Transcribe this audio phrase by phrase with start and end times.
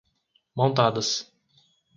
[0.57, 1.11] Montadas